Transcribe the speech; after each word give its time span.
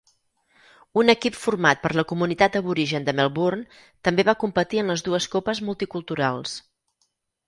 Un 0.99 1.11
equip 1.13 1.35
format 1.41 1.83
per 1.83 1.91
la 1.99 2.05
comunitat 2.11 2.57
aborigen 2.59 3.05
de 3.09 3.15
Melbourne 3.19 3.81
també 4.09 4.25
va 4.31 4.35
competir 4.45 4.81
en 4.85 4.89
les 4.93 5.05
dues 5.09 5.29
Copes 5.37 5.63
Multiculturals. 5.69 6.57